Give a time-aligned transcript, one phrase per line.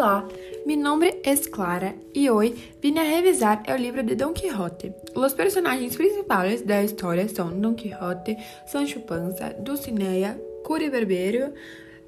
[0.00, 0.26] Olá,
[0.64, 4.94] meu nome é Clara e hoje vim a revisar o livro de Don Quixote.
[5.14, 8.34] Os personagens principais da história são Don Quixote,
[8.64, 11.52] Sancho Panza, Dulcinea, Curi Berbeiro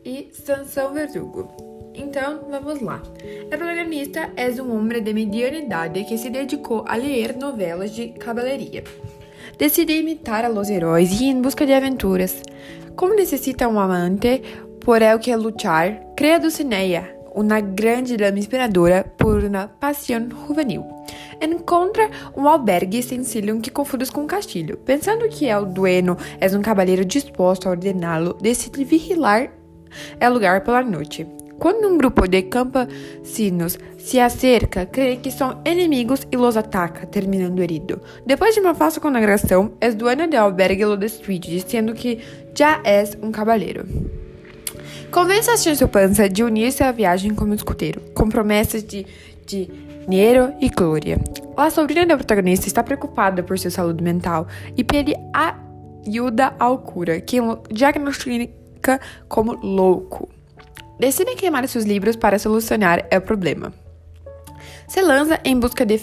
[0.02, 1.93] e Sansão Verdugo.
[1.93, 3.02] Então, vamos lá.
[3.45, 8.09] O protagonista é um homem de mediana idade que se dedicou a ler novelas de
[8.12, 8.84] cavalaria.
[9.59, 12.41] Decide imitar a los heróis e ir em busca de aventuras.
[12.97, 14.41] Como necessita um amante
[14.83, 20.84] por el que lutar, crea Dulcinea, uma grande dama inspiradora por uma paixão juvenil.
[21.41, 24.77] Encontra um albergue sencillo que confunde com um castilho.
[24.78, 29.50] Pensando que el dueno é um cavaleiro disposto a ordená-lo, decide vigilar
[30.20, 31.27] o lugar pela noite.
[31.58, 37.62] Quando um grupo de campesinos se acerca, crê que são inimigos e los ataca, terminando
[37.62, 38.00] herido.
[38.27, 42.19] Depois de uma falsa consagração, es dueño de albergue lo destrui, dizendo que
[42.52, 43.86] já é um cavaleiro.
[45.12, 49.06] Convence a Sancho Panza de unir-se à viagem como escuteiro, com promessas de,
[49.46, 49.66] de
[50.08, 51.20] dinheiro e glória.
[51.55, 57.20] A sobrinha da protagonista está preocupada por sua saúde mental e pede ajuda ao cura,
[57.20, 57.36] que
[57.70, 60.30] diagnostica como louco.
[60.98, 63.70] Decide queimar seus livros para solucionar o problema.
[64.88, 66.00] Se lança em busca de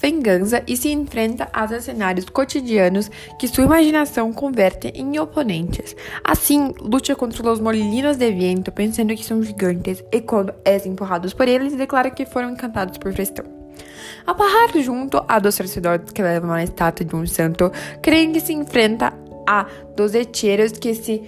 [0.00, 5.94] vingança e se enfrenta aos cenários cotidianos que sua imaginação converte em oponentes.
[6.24, 11.34] Assim, luta contra os molinos de vento, pensando que são gigantes, e quando é empurrados
[11.34, 13.44] por eles, declara que foram encantados por Frestão.
[14.26, 14.36] Ao
[14.80, 17.70] junto a dos sacerdotes que levam a estátua de um santo,
[18.02, 19.12] creem que se enfrenta
[19.48, 21.22] a dos hecheiros que se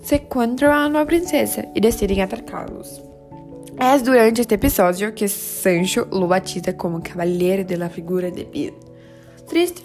[0.00, 3.13] sequestram a uma princesa e decidem atacá-los.
[3.78, 8.74] É durante este episódio que Sancho lo batiza como Cavaleiro de la Figura de Bien.
[9.48, 9.82] Triste,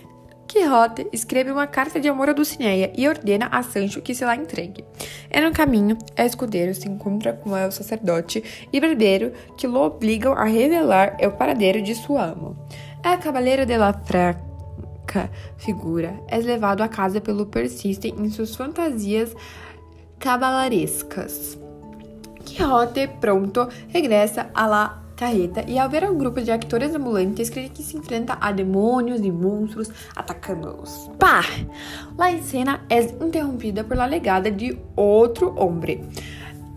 [0.50, 4.36] Quixote escreve uma carta de amor a Dulcinea e ordena a Sancho que se la
[4.36, 4.84] entregue.
[5.32, 10.34] E no caminho, o escudeiro se encontra com o sacerdote e barbeiro que lo obligam
[10.34, 12.56] a revelar o paradeiro de sua amo.
[13.04, 19.36] É Cavaleiro de la Fraca Figura é levado a casa pelo Persiste em suas fantasias
[20.18, 21.69] caballerescas.
[22.60, 27.70] Quixote, pronto, regressa a la carreta e ao ver um grupo de atores ambulantes, crê
[27.70, 31.10] que se enfrenta a demônios e monstros atacando-os.
[31.18, 31.40] Pá!
[32.18, 36.04] La cena é interrompida por la legada de outro homem.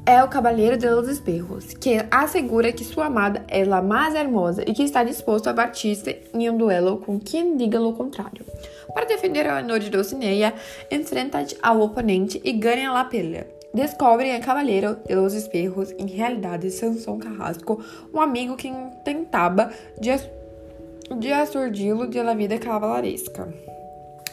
[0.06, 4.62] É o Cavaleiro de los Espejos, que assegura que sua amada é a mais hermosa
[4.64, 8.46] e que está disposto a batir-se em um duelo com quem diga o contrário.
[8.94, 10.54] Para defender a honor de Dulcinea,
[10.92, 16.70] enfrenta ao oponente e ganha a pelea descobrem a Cavaleiro de los Espejos, em realidade
[16.70, 18.70] Sansão Carrasco, um amigo que
[19.04, 23.52] tentava de, assurdi-lo de la vida cavalaresca.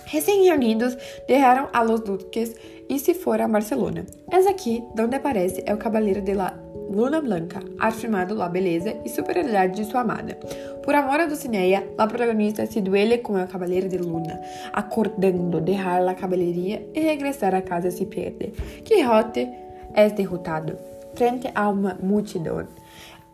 [0.05, 0.97] Recém-reunidos,
[1.27, 2.55] derraram a los duques
[2.89, 4.05] e se foram a Barcelona.
[4.31, 6.57] Es aqui onde aparece é o Cavaleiro de la
[6.89, 10.35] Luna Blanca, afirmando la beleza e superioridade de sua amada.
[10.83, 14.41] Por amor a Dulcinea, a protagonista se duele com o Cavaleiro de Luna,
[14.73, 18.53] acordando derrar a caballeria e regressar a casa se perde.
[18.83, 19.47] Quixote
[19.93, 20.77] é derrotado
[21.15, 22.67] frente a uma multidão.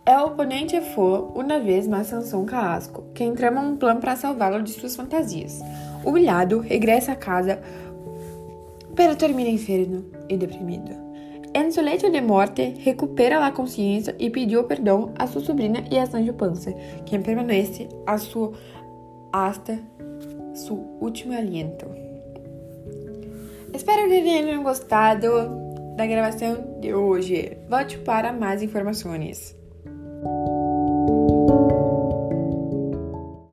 [0.06, 4.62] É o oponente foi, uma vez mais, Sansão Carrasco, que trama um plano para salvá-lo
[4.62, 5.62] de suas fantasias.
[6.04, 7.60] Humilhado, regressa a casa,
[8.96, 11.05] pero termina inferno e deprimido.
[11.56, 15.98] En su lecho de morte, recupera a consciência e pediu perdão a sua sobrinha e
[15.98, 16.74] a Sancho Panza,
[17.06, 18.52] quem permanece a sua
[19.32, 19.80] hasta
[20.54, 21.86] seu último aliento.
[23.74, 25.30] Espero que tenham gostado
[25.96, 27.58] da gravação de hoje.
[27.70, 29.56] Volte para mais informações.